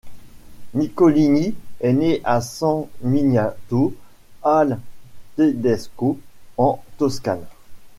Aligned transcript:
Niccolini 0.73 1.53
est 1.79 1.93
né 1.93 2.21
à 2.23 2.41
San 2.41 2.87
Miniato 3.03 3.93
al 4.41 4.79
Tedesco, 5.35 6.17
en 6.57 6.83
Toscane. 6.97 7.45